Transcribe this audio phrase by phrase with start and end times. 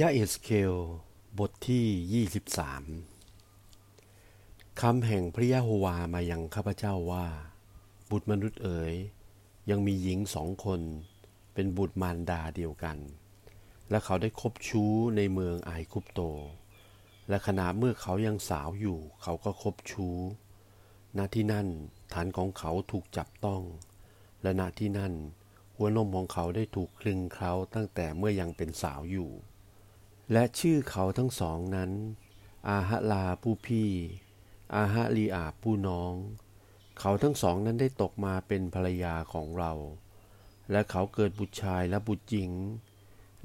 [0.00, 0.74] ยะเอสเคล
[1.38, 7.26] บทที่ 23คำแห่งพระยะโฮวามายังข้าพเจ้าว่า
[8.10, 8.94] บุตรมนุษย์เอ๋ย
[9.70, 10.80] ยังมีหญิงสองคน
[11.54, 12.98] เป็นบุตรมารดาเดียวกัน
[13.90, 16.20] และเขาได้คบชู้ในเมืองไอคุปโต
[17.28, 20.16] และขณะเมื่อเขายังสาวอยู่ เขาก็คบชู้
[21.18, 21.68] ณที่นั่น
[22.12, 23.62] ฐานของเขาถูกจับต้อง
[24.42, 25.12] และณที่นั่น
[25.76, 29.32] หัวนมของเขาได้ถูกคลึงเคล้าตั้งแต่เมื่อยังเป็นสาวอยู่
[30.32, 31.90] และชื่อเขาทั้งสองนั้น
[32.68, 33.90] อาฮะลาผู้พี่
[34.74, 36.14] อาฮะลีอาผู้น้อง
[36.98, 39.72] เขาทั้งสองนั้นได้ตกมาเป็นภรรยาของเรา
[40.70, 42.52] และเขาเกิดบุตรชายและบุตรหญิง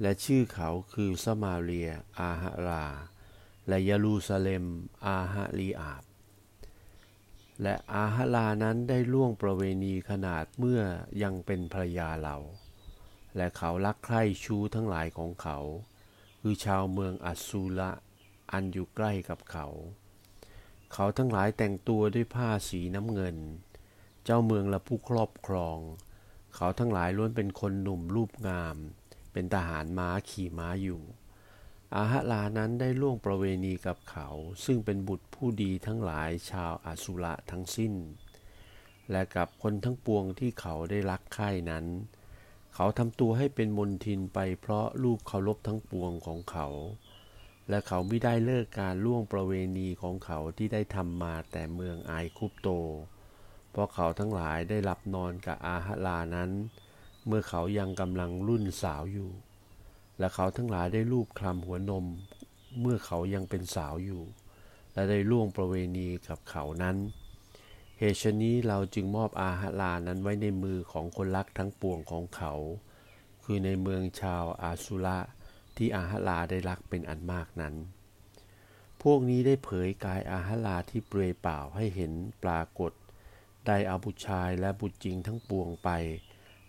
[0.02, 2.86] และชื่อเขาคือสมาเรีย อาฮะลา
[3.68, 4.64] และเยรูซาเล็ม
[5.06, 6.04] อาฮะลีอาบ
[7.62, 10.82] และอาฮะลานั้นได้ล่วงประเวณีขนาดเมื่อ
[11.22, 12.36] ยังเป็นภรรยาเรา
[13.36, 15.58] และเขารักใคร่ชู้ทั้งหลายของเขา
[16.40, 17.90] คือชาวเมืองอัสูละ
[18.52, 19.66] อันอยู่ใกล้กับเขา
[20.92, 23.36] เขาทั้งหลายแต่งตัวด้วยผ้าสีน้ำเงิน
[24.24, 25.78] เจ้าเมืองและผู้ครอบครอง
[26.54, 28.76] เขาทั้งหลายล้วนเป็นคนหนุ่มรูปงาม
[29.32, 31.02] เป็นทหารม้าขี่ม้าอยู่
[31.94, 34.28] อาหลานั้นได้ล่วงประเวณีกับเขา
[34.64, 37.94] ซึ่งเป็นบุตรผู้ดีทั้งหลายชาวอาสุระทั้งสิ้น
[39.10, 41.84] และกับคนทั้งปวงที่เขาได้รักใคร่นั้น
[42.74, 46.66] เขาทำตัวให้เป็นมนทินไปเพราะลูกเคารพทั้งปวงของเขา
[47.68, 52.68] และเขาไม่ได้เลิกการล่วงประเวณีของเขาที่ได้ทำมาแต่เมืองไอคุปโต
[53.70, 56.50] เพราะเขาทั้งหลายได้หลับนอนกับอาฮลานั้น
[57.26, 59.30] เมื่อเขายังกำลังรุ่นสาวอยู่
[60.18, 62.06] และเขาทั้งหลายได้ลูบคลำหัวนม
[62.80, 64.22] เมื่อเขายังเป็นสาวอยู่
[64.92, 66.96] และได้ล่วงประเวณีกับเขานั้น
[68.00, 72.52] เหตุชนี้เราจึงมอบอาหาลานั้นไว้ในมือของคนรักทั้งปวงของเขา
[73.44, 75.18] คือในเมืองชาวอาสุระ
[75.76, 77.74] ที่อาหาลาได้รักเป็นอันมากนั้น
[79.02, 82.12] พวกนี้ได้เผยกายอาหาลาที่เปลือยเปล่าให้เห็น
[82.44, 82.92] ปรากฏ
[83.66, 85.88] ได้เอาบุตรชายและบุตรจริงทั้งปวงไป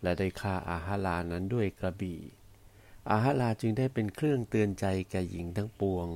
[0.02, 2.20] และได้ฆ่าอาหาลานั้นด้วยกระบี่
[3.12, 6.08] อาหาลาจึงได้เป็นเครื่องเตือนใจแก่หญิงทั้งปวง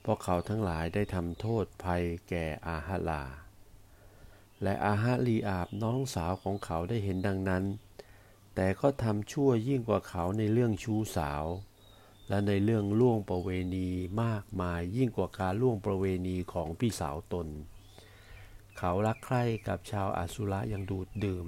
[0.00, 3.22] เพราะเขาทั้งหลายได้ทำโทษภัยแก่อาหาลา
[4.62, 7.64] และอาฮาลีอาบน้องสาวของเขาได้เห็นดังนั้น
[8.54, 11.44] แต่ก็ทำชั่วยิ่งกว่าเขาในเรื่องชู้สาว
[12.28, 13.88] และในเรื่องล่วงประเวณี
[14.22, 17.48] มากมายยิ่งกว่าการล่วงประเวณีของพี่สาวตน
[18.78, 21.46] เขารักใคร่กับชาวอาสุระยังดูดดื่ม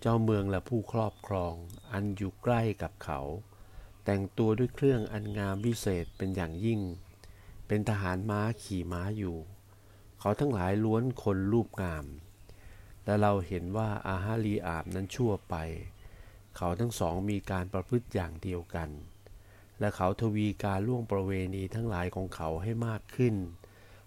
[0.00, 1.54] เจ้าเมืองและผู้ครอบครอง
[1.92, 3.20] อันอยู่ใกล้กับเขา
[4.04, 6.80] แต่งตัวด้วยเครื่องอันงามวิเศษเป็นอย่างยิ่ง
[7.66, 9.36] เป็นทหารม้าขี่ม้าอยู่
[10.20, 12.04] เขาทั้งหลายล้วนคนรูปงาม
[13.06, 15.54] และเราเห็นว่าอาฮาลีอาบนั้นชั่วไป
[16.56, 18.90] เขาทั้งสองมีการประพฤติอย่างเดียวกัน
[19.80, 23.36] และเขาทวีการล่วงประเวณีทั้งหลายของเขาให้มากขึ้น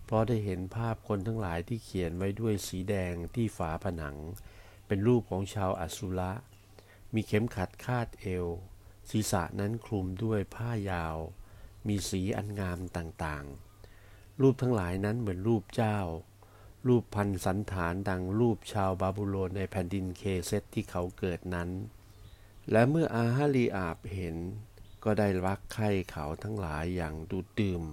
[0.06, 4.16] เพราะได้เห็นภาพคนทั้งหลายที่เขียนไว้ด้วยสีแดงที่ฝาผนัง
[4.88, 6.32] เป็นรูปของชาวอสุระ
[7.14, 8.48] มีเข็มขัดคาดเอว
[9.10, 11.18] ศีรษะนั้นคลุมด้วยผ้ายาว
[11.88, 15.98] มีสีอันงามต่างๆ รูปทั้งหลายนั้นเหมือนรูปเจ้า
[16.88, 21.70] รูปพันสันฐานดังรูปชาวบาบูโลนในแผ่นดินเคเซตที่เขาเกิดนั้น
[22.72, 24.38] และเมื่ออาฮาลีอาบเห็น
[25.04, 27.84] ก็ได้รักใคร่เขาทั้งหลายอย่างดูดดื่ม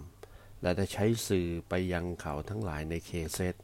[0.62, 3.54] และได้ใช้สื่อไปยังเขาทั้งหลายในเคเซต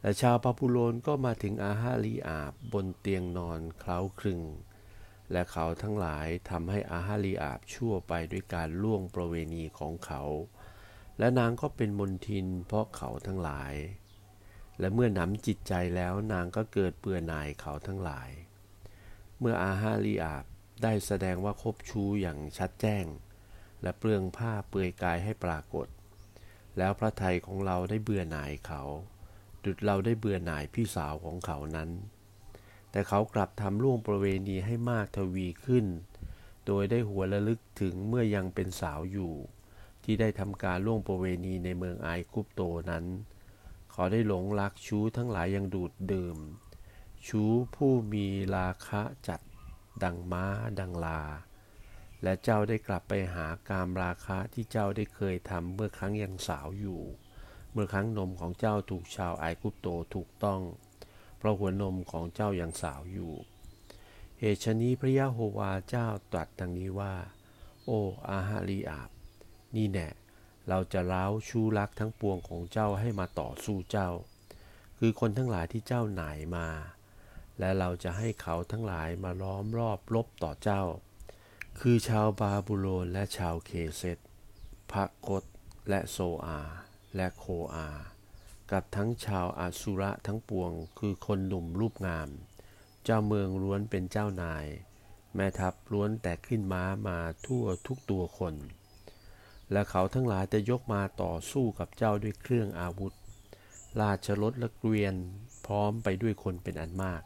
[0.00, 4.42] และชาวบาบูโลนก็มาถึงอาฮาลีอาบบนเตียงนอนเคล้าคลึง
[5.32, 10.22] และเขาทั้งหลายทำให้อาฮาลีอาบชั่วไปด้วยการล่วงประเวณีของเขา
[11.18, 13.74] และนางก็เป็นมนทินเพราะเขาทั้งหลาย
[14.82, 18.30] และเมื่อหนำจิตใจแล้วนางก็เกิดเบื่อหน่ายเขาทั้งหลาย
[19.40, 20.44] เมื่ออาฮาลีอาบ
[20.82, 23.04] ได้แสดงว่าคบชู้อย่างชัดแจ้ง
[23.82, 25.86] และเปลืองผ้าเปลือยกายให้ปรากฏ
[26.78, 28.82] แล้วพระไทยของเราได้เบื่อหน่ายเขา
[29.64, 31.90] ดุดเราได้เบื่อหน่ายพี่สาวของเขานั้น
[32.90, 35.86] แต่เขากลับทำล่วงประเวณีให้มากทวีขึ้น
[36.66, 39.32] โดยได้หัวระลึกถึงเมื่อยังเป็นสาวอยู่
[40.04, 43.04] ที่ได้ทำการล่วงประเวณีในเมืองไอคุปโตนั้น
[43.94, 46.38] ขาได้หลงรักชู้ทั้งหลายยังดูดดื่ม
[47.26, 49.40] ชู้ผู้มีราคะจัด
[50.02, 50.44] ดังม้า
[50.78, 51.22] ดังลา
[52.22, 57.00] และเจ้าได้กลับไปหากามราคะที่เจ้าได้เคยทำเมื่อครั้งยังสาวอยู่
[57.72, 60.60] เมื่อครั้งนมของเจ้าถูกชาวไอกุปโตถูกต้อง
[61.38, 63.32] เพราะหัวนมของเจ้ายังสาวอยู่
[64.38, 67.14] เหตุชนี้พระยะโฮวาเจ้าตรัสดังนี้ว่า
[67.86, 69.10] โอ้อาฮาลีอาบ
[69.76, 70.08] นี่แน่
[70.68, 74.10] เราจะล้าวชูรักทั้งปวงของเจ้าให้มาต่อสู้เจ้า
[74.98, 76.68] คือคนทั้งหลายที่เจ้าหนายมา
[77.58, 80.82] และเราจะให้เขาทั้งหลายมาล้อมรอบลบต่อเจ้า
[81.80, 84.18] คือชาวบาบูโลนและชาวเคเซต
[84.92, 85.44] พระกต
[85.88, 86.60] และโซอา
[87.16, 87.44] และโค
[87.74, 87.88] อา
[88.70, 92.28] กับทั้งชาวอาสุระทั้งปวง คือคนหนุ่มรูปงาม
[93.04, 94.66] เจ้าเมืองล้วนเป็นเจ้านาย
[95.34, 98.54] แม่ทัพล้วนแต่ขึ้นม้ามาทั่วทุกตัวคน
[99.72, 103.14] และเขาทั้งหลายจะยกมาต่อสู้กับเจ้าด้วยเครื่องอาวุธ
[104.00, 105.14] ราชรถและเกวียน
[105.66, 107.22] พร้อมไปด้วยคนเป็นอันมาก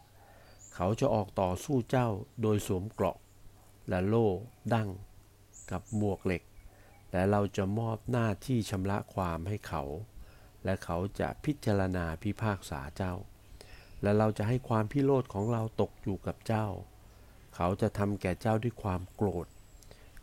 [0.74, 2.08] เขาจะออกต่อสู้เจ้า
[2.42, 3.16] โดยสวมเกราะ
[3.88, 4.28] และโล่
[4.74, 4.88] ดั้ง
[5.70, 6.42] กับหมวกเหล็ก
[7.12, 9.82] และเราจะมอบหน้าที่ชำระความให้เขา
[10.64, 13.14] และเขาจะพิจารณาพิพากษาเจ้า
[14.02, 16.66] และเราจะให้ความพิโรธของเราตกอยู่กับเจ้า
[17.56, 19.46] เขาจะทำแก่เจ้าด้วยความโกรธ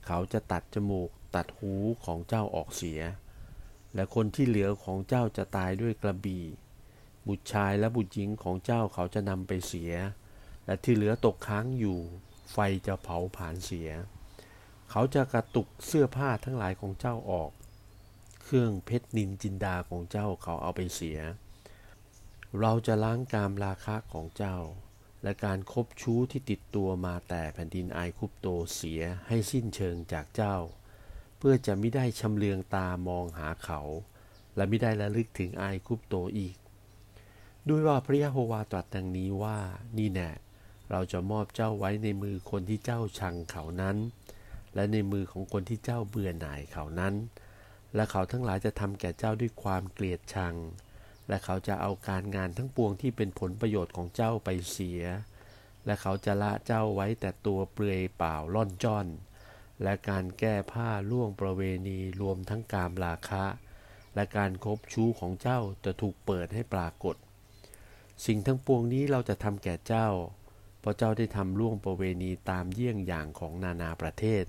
[0.07, 1.73] เขาจะตัดจมูกตัดหู
[2.05, 3.01] ของเจ้าออกเสีย
[3.95, 6.45] และคนที่เหลือของเจ้าจะตายด้วยกระบี่
[7.27, 9.93] บุตรชายและบุตรหญิงของเจ้าเขาจะนำไปเสีย
[10.65, 11.99] และที่เหลือตกค้างอยู่
[12.51, 12.57] ไฟ
[12.87, 13.89] จะเผาผลาญเสีย
[14.91, 17.51] เขาจะกระตุกเสื้อผ้าทั้งหลายของเจ้าออก
[18.43, 21.19] เครื่องเพชรนินจินดาของเจ้าเขาเอาไปเสีย
[22.59, 24.55] เราจะล้างกามราคะของเจ้า
[25.23, 30.55] และการคบชู้ที่ติดตัวมาแต่แผ่นดินไอคุปโตเสียให้สิ้นเชิงจากเจ้า
[31.37, 33.81] เพื่อจะไม่ได้ชำเลืองตามองหาเขา
[34.55, 36.55] และไม่ได้ระลึกถึงไอคุปโตอีก
[37.69, 39.59] ด้วยว่าพระยะโฮวาตรัสดังนี้ว่า
[39.97, 40.31] นี่แน่
[40.91, 43.97] เราจะมอบเจ้าไว้ในมือคนที่เจ้าชังเขานั้น
[44.75, 47.13] และในมือของคนที่เจ้าเบื่อหน่ายเขานั้น
[47.95, 50.55] และเขาทั้งหลายจะทำแก่เจ้าด้วยความเกลียดชัง
[51.27, 55.03] และเขาจะเอาการงานทั้งปวงที่เป็นผลประโยชน์ของเจ้าไปเสีย
[55.85, 59.07] และเขาจะละเจ้าไว้แต่ตัวเปลือยเปล่าล่อนจ้อน
[59.83, 63.45] และการแก้ผ้าล่วงประเวณีรวมทั้งการราคะ
[64.15, 67.15] และการคบชู้ของเจ้าจะถูกเปิดให้ปรากฏ
[68.25, 70.07] สิ่งทั้งปวงนี้เราจะทำแก่เจ้า
[70.79, 74.45] เพราะเจ้าได้ทำล่วงประเวณีตามเยี่ยงอย่างของนานาประเทศ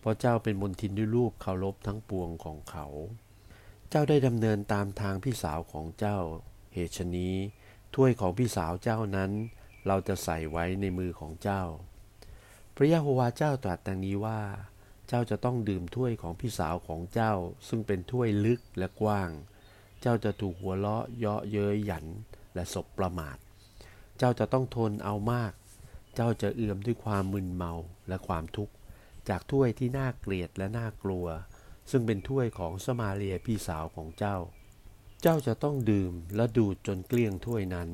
[0.00, 2.86] เพราะเจ้าเป็นมนทินด้วยรูปเคารพทั้งปวงของเขา
[3.92, 6.18] เจ้าได้ดำเนินตามทางพี่สาวของเจ้า
[6.74, 7.34] เหตุชนี้
[7.94, 9.30] ถ้วยของพี่สาวเจ้านั้น
[9.86, 11.62] เราจะใส่ไว้ในมือของเจ้า
[12.74, 14.40] พระยะโฮวาเจ้าตรัสดังนี้ว่า
[15.08, 17.32] เจ้าจะต้องดื่มถ้วยของพี่สาวของเจ้า
[17.68, 19.30] ซึ่งเป็นถ้วยลึกและกว้าง
[20.00, 22.06] เจ้าจะถูกหัวเราะเยาะเย้ยหยัน
[22.54, 23.36] และศบประมาท
[24.18, 25.52] เจ้าจะต้องทนเอามาก
[26.14, 27.72] เจ้าจะเอื่อมด้วยความมึนเมา
[28.08, 28.74] และความทุกข์
[29.28, 31.26] จากถ้วยที่น่าเกลียดและน่ากลัว
[31.90, 34.36] ซึ่งเป็นถ้วยของสมาเลียพี่สาวของเจ้า
[35.22, 37.90] เจ้าจะต้องดื่มและดูดจนเกลี้ยงถ้วยนั้น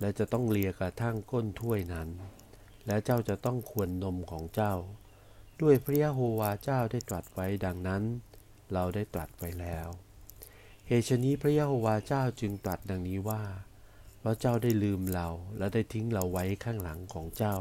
[0.00, 2.08] และจะต้องเลียกระทั่งก้นถ้วยนั้น
[2.86, 4.74] และเจ้าจะต้องควรนมของเจ้า
[5.60, 8.02] ด้วยพระยะโฮวาเจ้าได้ตรัสไว้ดังนั้น
[8.72, 9.88] เราได้ตรัสไว้แล้ว
[10.86, 13.42] เหตุนี้พระยะโฮวาเจ้าจึงตรัสดังนี้ว่า
[14.18, 15.28] เพราะเจ้าได้ลืมเรา
[15.58, 17.56] และได้ทิ้งเราไว้ข้างหลังของเจ้า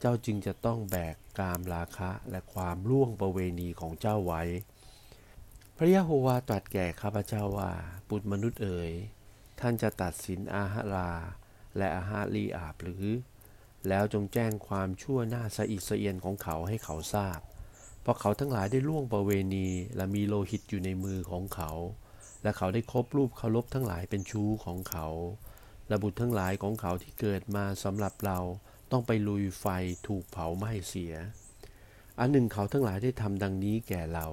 [0.00, 4.42] เจ้าจึงจะต้องแบกกามราคะและความล่วงประเวณีของเจ้าไว้
[5.78, 7.72] พระยะโฮวาตรัสแก่ข้าพเจ้าว่า
[8.08, 8.92] ปุตมนุษย์เอ๋ย
[9.60, 11.10] ท่านจะตัดสินอาหารา
[11.76, 13.04] และอาหารีอาบหรือ
[13.88, 17.40] แล้วจงแจ้งความชั่วหน้าสะอิดสะเอียนของเขาให้เขาทราบ
[18.02, 21.70] เพราะเขาทั้งหลายได้ล่วงประเวณีและมีโลหิตอยู่ในมือของเขา
[22.42, 25.06] และเขาได้คบรูปเคารพทั้งหลายเป็นชู้ของเขา
[25.88, 28.38] และบุตรทั้งหลายของเขาที่เกิดมาสำหรับเรา
[28.90, 29.66] ต้องไปลุยไฟ
[30.06, 31.14] ถูกเผาไหม้เสีย
[32.18, 34.28] อันหนึ่งเขาทั้งหลายได้ทำดังนี้แก่เรา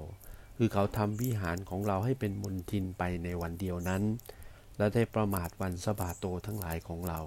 [0.57, 4.03] คือเขาทำวิหารของเราให้เป็นมนทินไปในวันเดียวนั้น
[4.77, 7.21] และได้ประมาทวันสบาโตทั้งหลายของเรา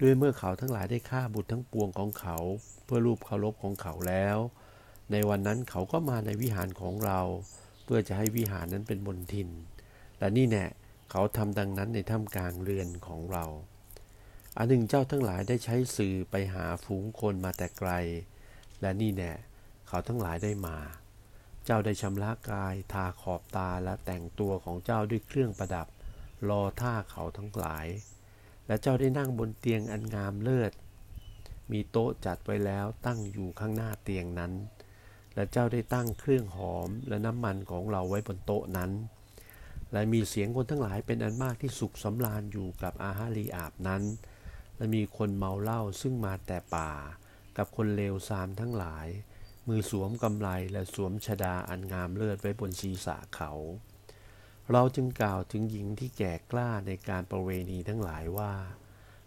[0.00, 2.38] ด้วยเมื่อเขาทั้งหลายได้ฆ่าบุตรทั้งปวงของเขา
[2.84, 4.36] เพื่อรูปเคารพของเขาแล้ว
[5.12, 7.20] ในวันนั้นเขาก็มาในวิหารของเรา
[7.84, 9.48] เพื่อจะให้วิหารนั้นเป็นมนทิน
[10.18, 10.66] และนี่แน่
[11.10, 13.44] เขาทำดังนั้นในถ้ำกลางเรือนของเรา
[14.56, 17.90] อันหนึ่งเจ้าทั้งหลายได้ใช้สื่อไปหาฝูงคนมาแต่ไกล
[18.80, 19.32] และนี่แน่
[19.88, 20.76] เขาทั้งหลายได้มา
[21.64, 25.86] เจ้าได้ชำระกายทาขอบตาและแต่งตัวของเจ้าด้วยเครื่องประดับ
[26.48, 27.86] รอท่าเขาทั้งหลาย
[28.66, 30.72] และเจ้าได้นั่งบนเตียงอันงามเลิศ
[31.72, 34.52] มีโต๊ะจัดไว้แล้วตั้งอยู่ข้างหน้าเตียงนั้น
[35.34, 38.90] และเจ้าได้ตั้งเครื่องหอมและน้ำมันของเราไว้บนโต๊ะนั้น
[39.92, 44.02] และมีเสียงคนทั้งหลายเป็นอันมากที่สุขสำราญอยู่กับอาฮารีอาบนั้น
[44.76, 46.92] และมีคนเมาเหล้าซึ่งมาแต่ป่า
[47.56, 49.06] กับคนเลวทรามทั้งหลาย
[49.68, 53.52] มือสวมกำไลและสวมชดาอันงามเลิศไว้บนศีรษะเขา
[54.72, 58.52] เราจึงกล่าวถึงหญิงที่แก่กล้าในการประเวณีทั้งหลายว่า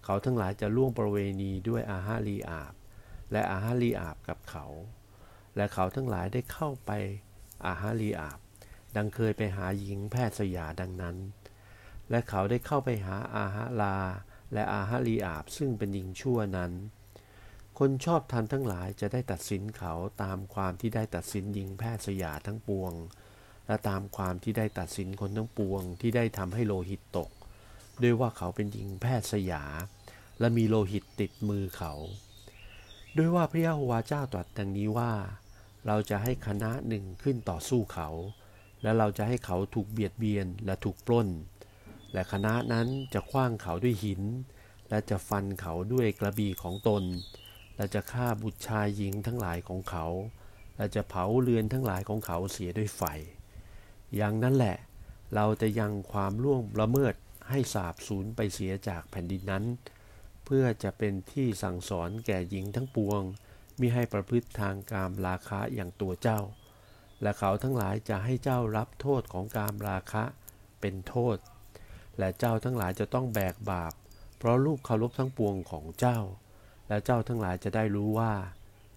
[0.04, 2.74] เขาทั้งหลายจะล่วงประเวณีด้วยอาฮารีอาบ
[3.32, 4.66] และอาฮารีอาบกับเขา
[5.56, 6.92] และเขาทั้งหลายได้เข้าไป
[7.66, 8.40] อาฮารีอาบ
[8.96, 11.18] ดังเคยไปหาหญิงแพทย์สยาดังนั้น
[12.10, 13.98] และเขาได้เข้าไปหาอาฮาลา
[14.54, 16.72] และอาฮาลีอาบซึ่งเป็นหญิงชั่วนั้น
[17.80, 22.94] คนชอบธรรมทั้งหลายจะได้ตัดสินเขาตามความที่ได้ตัดสินหญิงแพทย์สยาทั้งปวง
[23.68, 27.30] และตามความที่ได้ตัดสินคนทั้งปวง ที่ได้ทำให้โลหิตตก
[28.04, 29.64] ด้วยว่าเขาเป็นหญิงแพทย์สยา
[30.40, 31.94] และมีโลหิตติดมือเขา
[33.18, 35.14] ด้วยว่าพระยาโฮวาเจ้าตรัสดังนี้ว่า
[35.88, 38.10] เราจะให้คณะหนึ่งขึ้นต่อสู้เขา
[38.82, 41.28] และเราจะให้เขาถูกเบียดเบียนและถูกปล้น
[42.14, 44.22] และคณะนั้นจะคว้างเขาด้วยหิน
[44.90, 47.04] และจะฟันเขาด้วยกระบี่ของตน
[47.76, 50.06] และจะฆ่าบุตรชายหญิงทั้งหลายของเขา
[50.78, 53.04] และจะเผาเรือนทั้งหลายของเขาเสียด้วยไฟ
[54.16, 54.78] อย่างนั้นแหละ
[55.36, 57.14] เราจะยังความล่วงละเมิด
[57.50, 59.64] ให้สาบสูญไปเสียจากแผ่นดินนั้น
[60.46, 63.22] เพื่อจะเป็นที่สั่งสอนแก่หญิงทั้งปวง
[63.80, 66.40] มิให้ประพฤติทางกามราคะอย่างตัวเจ้า
[67.22, 70.24] และเขาทั้งหลายจะให้เจ้ารับโทษของกามราคะ
[70.82, 71.38] เป็นโทษ
[72.20, 73.94] และเจ้าทั้งหลายจะต้องแบกบาป
[74.38, 76.20] เพราะลูกเคารพทั้งปวงของเจ้า
[76.88, 78.32] และเจ้าทั้งหลายจะได้รู้ว่า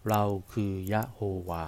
[0.09, 1.67] เราคือยะโฮวา